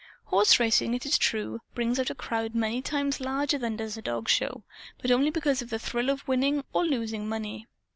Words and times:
Horse 0.23 0.59
racing, 0.59 0.95
it 0.95 1.05
is 1.05 1.19
true, 1.19 1.59
brings 1.75 1.99
out 1.99 2.09
a 2.09 2.15
crowd 2.15 2.55
many 2.55 2.81
times 2.81 3.19
larger 3.19 3.59
than 3.59 3.75
does 3.75 3.97
a 3.97 4.01
dogshow. 4.01 4.63
But 4.99 5.11
only 5.11 5.29
because 5.29 5.61
of 5.61 5.69
the 5.69 5.77
thrill 5.77 6.09
of 6.09 6.27
winning 6.27 6.63
or 6.73 6.83
losing 6.83 7.29
money. 7.29 7.67